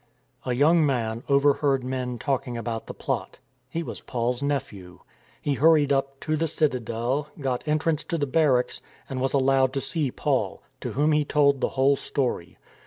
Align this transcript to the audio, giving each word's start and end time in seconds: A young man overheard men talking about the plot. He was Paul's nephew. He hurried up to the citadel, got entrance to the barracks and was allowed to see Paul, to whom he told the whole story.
A 0.47 0.55
young 0.55 0.83
man 0.83 1.21
overheard 1.29 1.83
men 1.83 2.17
talking 2.17 2.57
about 2.57 2.87
the 2.87 2.93
plot. 2.95 3.37
He 3.69 3.83
was 3.83 4.01
Paul's 4.01 4.41
nephew. 4.41 5.01
He 5.39 5.53
hurried 5.53 5.93
up 5.93 6.19
to 6.21 6.35
the 6.35 6.47
citadel, 6.47 7.27
got 7.39 7.61
entrance 7.67 8.03
to 8.05 8.17
the 8.17 8.25
barracks 8.25 8.81
and 9.07 9.21
was 9.21 9.33
allowed 9.33 9.73
to 9.73 9.79
see 9.81 10.09
Paul, 10.09 10.63
to 10.79 10.93
whom 10.93 11.11
he 11.11 11.23
told 11.23 11.61
the 11.61 11.69
whole 11.77 11.95
story. 11.95 12.57